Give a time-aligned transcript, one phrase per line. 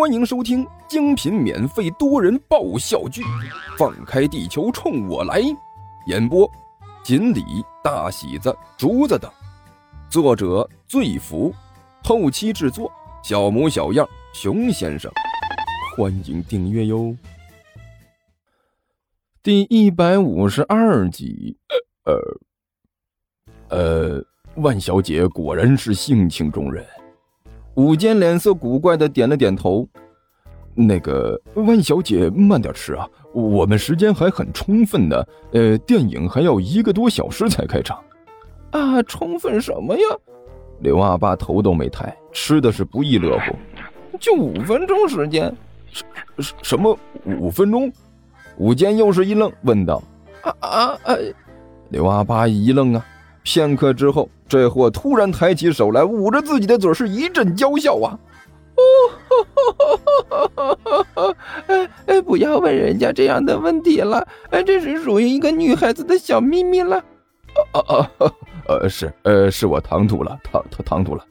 [0.00, 3.20] 欢迎收听精品免费多人爆笑剧
[3.76, 5.42] 《放开地球冲我来》，
[6.06, 6.50] 演播：
[7.04, 7.44] 锦鲤、
[7.84, 9.30] 大喜子、竹子等，
[10.08, 11.54] 作者：醉福，
[12.02, 12.90] 后期制作：
[13.22, 15.12] 小模小样、熊先生。
[15.94, 17.14] 欢迎订阅哟。
[19.42, 21.58] 第一百五十二集，
[23.68, 24.24] 呃，呃，
[24.54, 26.86] 万小姐果然是性情中人。
[27.74, 29.86] 武坚脸色古怪的点了点头。
[30.74, 35.28] 那个万小姐，慢点吃啊，我们时间还很充分的。
[35.52, 37.98] 呃，电影还要一个多小时才开场。
[38.70, 40.02] 啊，充分什么呀？
[40.78, 43.56] 刘阿八头都没抬，吃的是不亦乐乎。
[44.18, 45.54] 就五分钟时间？
[46.38, 47.92] 什什么五分钟？
[48.56, 50.02] 武坚又是一愣，问道
[50.42, 51.16] ：“啊啊啊！”
[51.90, 53.04] 刘阿八一愣啊，
[53.42, 54.28] 片刻之后。
[54.48, 58.18] 这货突然抬起手来，捂着自己的嘴，是一阵娇笑啊！
[61.14, 61.36] 哦，
[61.68, 66.96] 哎哎，不要问人家这样的问题了，哎，这是属于一个女孩子的小秘密了。
[67.72, 68.10] 啊啊，
[68.66, 71.24] 呃，是，呃，是我唐突了，唐唐唐突了。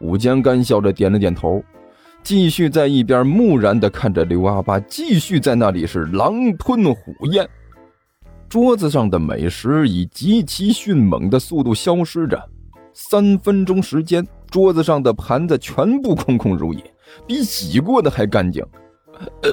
[0.00, 1.64] 武江干笑着点了点头，
[2.22, 7.48] 继续在一边木然的看着刘阿八，继续在那里是狼吞虎咽。
[8.48, 12.42] 桌子上的美食以极其迅猛的速度消失着，
[12.94, 16.94] 三分钟时间，桌子上的盘子全部空空如也，
[17.26, 18.64] 比洗过的还干净。
[19.42, 19.52] 呃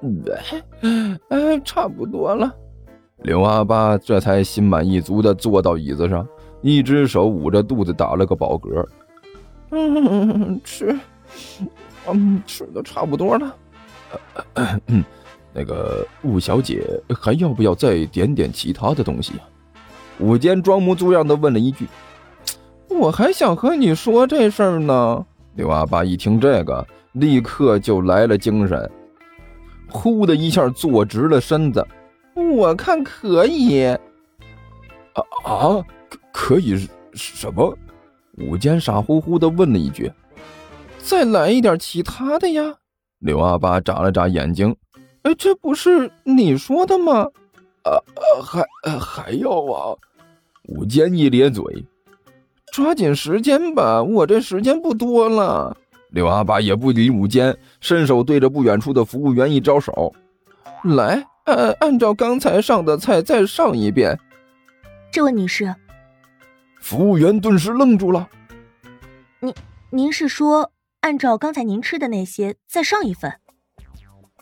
[0.00, 2.52] 呃呃，差不多了。
[3.18, 6.26] 刘阿八这才心满意足地坐到椅子上，
[6.62, 8.84] 一只手捂着肚子打了个饱嗝。
[9.70, 10.98] 嗯，吃，
[12.08, 13.56] 嗯，吃的差不多了。
[14.86, 15.04] 嗯。
[15.52, 16.82] 那个雾小姐
[17.14, 19.48] 还要不要再点点其他的东西啊？
[20.18, 21.86] 武坚装模作样的问了一句
[22.88, 28.90] ：“我还想和你说这事儿呢。”刘阿八一听这个，立刻就来了精神，
[29.88, 31.86] 呼的一下坐直了身子。
[32.34, 33.84] 我看可以。
[33.84, 33.98] 啊
[35.44, 37.76] 啊，可可以什么？
[38.38, 40.10] 午间傻乎乎的问了一句
[40.98, 42.76] ：“再来一点其他的呀？”
[43.20, 44.74] 刘阿八眨了眨眼睛。
[45.22, 47.28] 哎，这不是你说的吗？
[47.84, 49.96] 啊啊，还还要啊！
[50.68, 51.64] 武坚一咧嘴，
[52.72, 55.76] 抓紧时间吧，我这时间不多了。
[56.10, 60.12] 刘阿爸也不理武坚，伸手对着不远处的服务员一招手
[60.84, 64.18] ：“来，按按照刚才上的菜再上一遍。”
[65.10, 65.74] 这位女士，
[66.80, 68.28] 服务员顿时愣住了。
[69.40, 69.54] 您
[69.90, 73.40] 您是说按照刚才您吃的那些再上一份？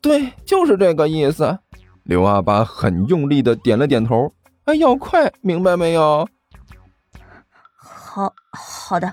[0.00, 1.58] 对，就是这个意思。
[2.04, 4.32] 刘阿八很用力的点了点头。
[4.64, 6.26] 哎，要快，明白没有？
[7.76, 9.12] 好好的。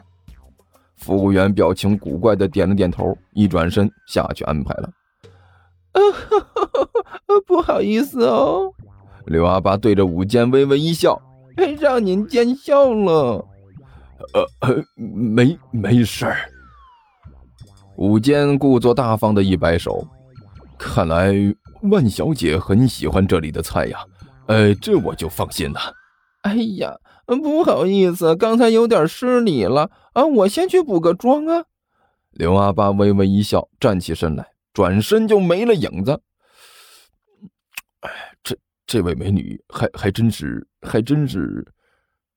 [0.97, 4.89] 服务员表情古怪的点了点头，一转身下去安排了。
[5.93, 6.01] 呃，
[7.45, 8.71] 不好意思哦。
[9.25, 11.21] 刘阿八对着武坚微微一笑，
[11.79, 13.45] 让您见笑了。
[14.33, 16.37] 呃呃，没没事儿。
[17.97, 20.07] 武坚故作大方的一摆手。
[20.83, 21.33] 看来
[21.83, 23.99] 万小姐很喜欢这里的菜呀，
[24.47, 25.79] 呃，这我就放心了。
[26.41, 31.63] 哎呀，不好意思，刚才有点失礼了啊，我先去补个妆啊。
[32.31, 36.21] 刘阿八微微一笑，站起身来，转身就没了影子。
[38.01, 38.11] 哎，
[38.43, 41.65] 这这位美女还还真是，还真是。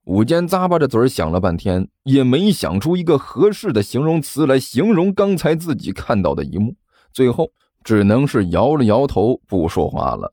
[0.05, 6.77] 武坚咂巴着嘴想了半天，也没想出一个合适的形容词来形容刚才自己看到的一幕，
[7.13, 7.51] 最后。
[7.87, 10.33] 只能是摇了摇头，不说话了。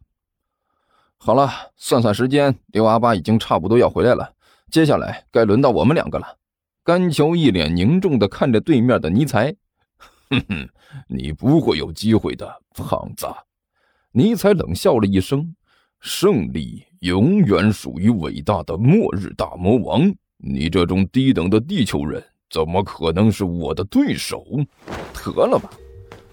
[1.18, 4.34] 好了，算算时间，刘阿八已经差不多要回来了。
[4.72, 6.26] 接下来该轮到我们两个了。
[6.84, 9.56] 甘球一脸凝重的看着对面的尼采，
[10.32, 10.68] 哼哼，
[11.08, 13.28] 你不会有机会的，胖子。
[14.14, 15.56] 尼采冷笑了一声
[16.02, 20.12] ：“胜利永远属于伟大的末日大魔王。
[20.38, 24.44] 你这种低等的地球人，怎么可能是我的对手？
[25.14, 25.70] 得了吧。”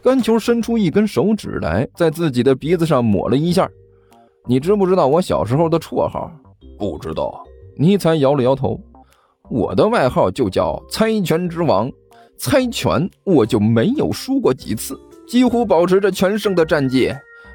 [0.03, 3.71] 甘球伸出一根手指来，在自己的鼻子上抹了一下。
[4.47, 6.31] 你知不知道我小时候的绰号？
[6.79, 7.45] 不知道。
[7.77, 8.81] 尼采摇了摇头。
[9.51, 11.91] 我的外号就叫猜拳之王。
[12.39, 17.13] 猜拳我就没有输过几次，几乎保持着全胜的战绩。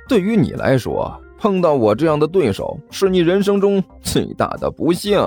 [0.07, 5.17] 对于你来说，碰到我这样的对手，是你人生中最大的不幸。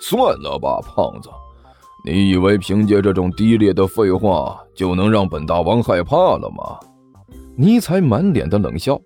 [0.00, 1.28] 算了吧，胖子。
[2.04, 6.78] 你以为凭借这种低劣的废话就能让本大王害怕了吗？
[7.56, 8.98] 尼采满脸的冷笑。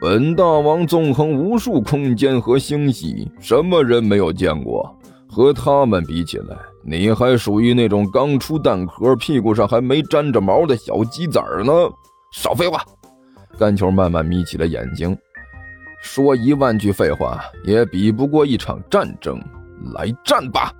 [0.00, 4.96] 本大王纵横无数空间和星系，什么人没有见过？
[5.28, 11.72] 和他们比起来，你还属于那种刚出蛋壳、屁股上还没沾着毛的小鸡崽儿呢！
[12.32, 12.84] 少废话！
[13.58, 15.16] 干球慢慢眯起了眼睛，
[16.02, 19.40] 说一万句废话也比不过一场战争。
[19.94, 20.72] 来战吧，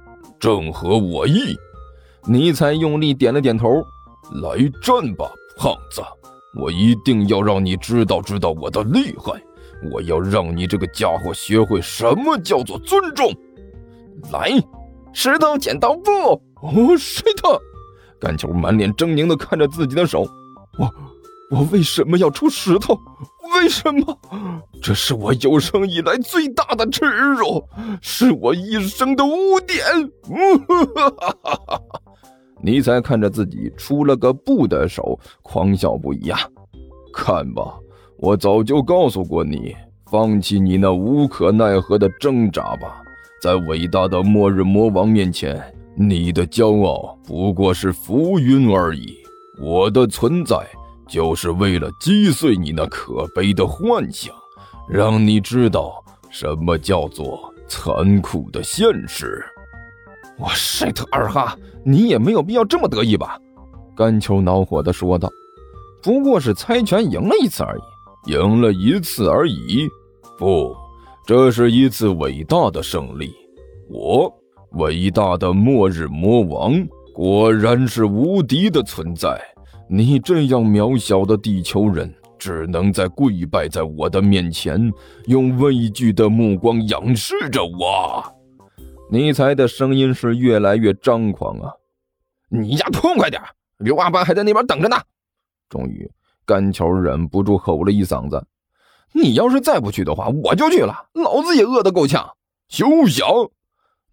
[0.43, 1.57] 正合我意。
[2.27, 3.81] 尼采用力点了点头。
[4.43, 6.03] 来战吧，胖子！
[6.59, 9.41] 我一定要让你知道知道我的厉害。
[9.93, 13.33] 我要让你这个家伙学会什么叫做尊重。
[14.33, 14.51] 来，
[15.13, 16.11] 石头剪刀布！
[16.61, 17.61] 哦，谁的？
[18.19, 20.27] 甘球满脸狰狞地看着自己的手。
[20.79, 20.91] 我，
[21.51, 22.99] 我为什么要出石头？
[23.63, 24.19] 为什么？
[24.83, 27.65] 这是我有生以来最大的耻辱，
[28.01, 29.79] 是我一生的污点。
[32.61, 36.41] 尼采看着自己出了个布的手，狂笑不已啊！
[37.15, 37.79] 看吧。
[38.19, 39.77] 我早就告诉过你，
[40.11, 43.01] 放弃你那无可奈何的挣扎吧。
[43.41, 45.61] 在伟大的末日魔王面前，
[45.97, 49.17] 你的骄傲不过是浮云而已。
[49.61, 50.57] 我的存在
[51.13, 54.35] 就是为了击碎你那可悲的幻想，
[54.89, 59.45] 让你知道什么叫做残酷的现实。
[60.39, 61.55] 我 shit 二哈，
[61.85, 63.39] 你也没有必要这么得意吧？
[63.95, 65.31] 甘秋恼火地说道。
[66.03, 68.33] 不过是猜拳赢了一次而已。
[68.33, 69.87] 赢了一次而已，
[70.39, 70.75] 不，
[71.27, 73.35] 这是一次伟大的胜利。
[73.91, 74.33] 我，
[74.79, 76.83] 伟大的末日魔王，
[77.13, 79.39] 果然是无敌的存在。
[79.95, 84.91] 你这样渺小的地球人，只能在跪拜在我的面前，
[85.27, 88.25] 用畏惧的目光仰视着我。
[89.11, 91.71] 尼采的声音是越来越张狂啊！
[92.49, 93.43] 你丫痛快点，
[93.77, 94.97] 刘阿班还在那边等着呢。
[95.69, 96.11] 终于。
[96.47, 98.47] 甘球忍不住吼了一嗓子
[99.13, 101.07] ：“你要是再不去的话，我就去了。
[101.13, 102.27] 老子也饿得够呛。”
[102.67, 103.29] 休想！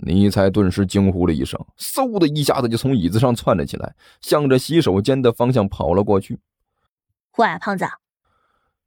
[0.02, 6.40] 尼采顿时惊呼了一声，嗖的一下子就从椅子上窜了起来，向着洗手间的方向跑了过去。
[7.38, 7.86] 喂，胖子！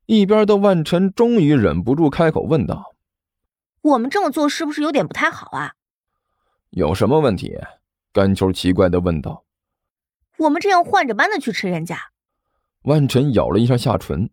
[0.07, 2.95] 一边的万晨终于忍不住开口问道
[3.83, 5.75] ：“我们这么做是不是有点不太好啊？”
[6.71, 7.59] 有什么问题？
[8.13, 9.45] 甘秋奇怪的问道
[10.39, 11.99] ：“我们这样换着班的去吃人家。”
[12.85, 14.29] 万晨咬了一下下唇，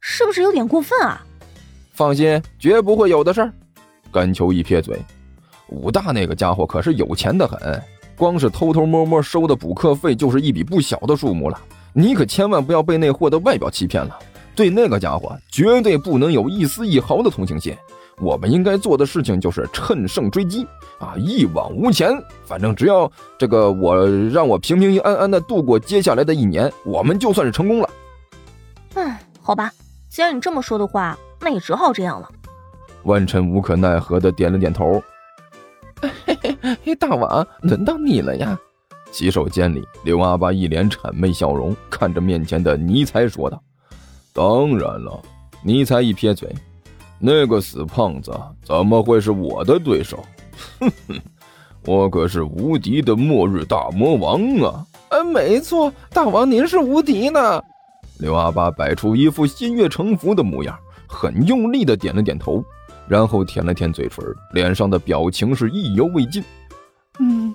[0.00, 1.24] 是不是有点过分啊？
[1.92, 3.52] 放心，绝不会有的事儿。
[4.12, 5.00] 甘秋一撇嘴，
[5.68, 7.82] 武大那个家伙可是有钱的很，
[8.16, 11.60] 光是偷偷摸摸收的补课费就是一笔不小的数目了。
[11.92, 14.18] 你可千万不要被那货的外表欺骗了，
[14.54, 17.74] 对那个家伙绝对不能有一丝一毫的同情心。
[18.18, 20.66] 我们应该做的事情就是趁胜追击
[20.98, 22.10] 啊，一往无前。
[22.44, 27.90] 反正只要这个我让我平平安安的度过接下来的一年，我们就算是成功了。
[28.94, 29.70] 嗯，好吧，
[30.08, 32.30] 既然你这么说的话，那也只好这样了。
[33.02, 35.02] 万晨无可奈何的点了点头。
[36.96, 38.58] 大王，轮到你了呀！
[39.12, 43.62] 洗手间里，刘阿八一脸谄媚笑容，看着面前的尼采说道
[44.34, 45.22] ：“当然了。”
[45.62, 46.52] 尼采一撇嘴。
[47.18, 48.30] 那个死胖子
[48.62, 50.22] 怎么会是我的对手？
[50.78, 51.20] 哼哼，
[51.86, 54.84] 我可是无敌的末日大魔王啊！
[55.08, 57.64] 呃，没错，大王您是无敌的。
[58.18, 60.78] 刘阿八摆出一副心悦诚服的模样，
[61.08, 62.62] 很用力的点了点头，
[63.08, 66.42] 然后舔了舔嘴唇，脸上的表情是意犹未尽。
[67.18, 67.54] 嗯，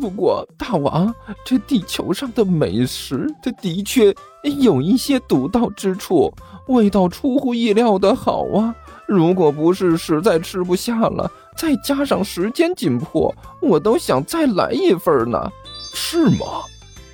[0.00, 4.14] 不过大王，这地球上的美食，它的确
[4.60, 6.32] 有一些独到之处。
[6.68, 8.74] 味道出乎意料的好啊！
[9.06, 15.52] 如果不是实在吃不下了，再加上时间紧迫，我都想再来一份呢。
[15.92, 16.64] 是吗？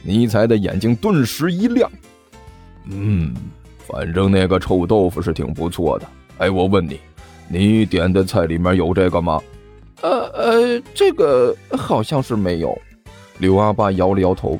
[0.03, 1.91] 尼采的眼睛顿时一亮。
[2.85, 3.35] 嗯，
[3.87, 6.07] 反正那个臭豆腐是挺不错的。
[6.39, 7.01] 哎，我问你，
[7.49, 9.41] 你点的菜里面有这个吗？
[10.03, 12.77] 呃呃，这个好像是没有。
[13.39, 14.59] 刘阿爸摇了摇头。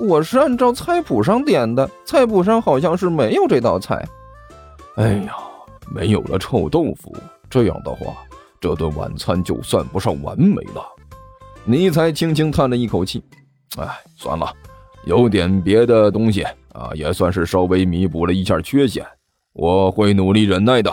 [0.00, 4.04] 我是按照菜谱上点的，菜谱上好像是没有这道菜。
[4.96, 5.34] 哎呀，
[5.94, 7.14] 没有了臭豆腐，
[7.48, 8.14] 这样的话，
[8.60, 10.82] 这顿晚餐就算不上完美了。
[11.64, 13.22] 尼采轻轻叹了一口气
[13.78, 13.86] ：“哎，
[14.16, 14.52] 算了，
[15.04, 19.06] 有点别的东西啊，也算是稍微弥补了一下缺陷。
[19.52, 20.92] 我会努力忍耐的。”